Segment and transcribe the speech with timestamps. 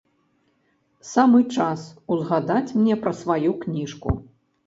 [1.09, 1.83] Самы час
[2.15, 4.17] узгадаць мне пра сваю кніжку.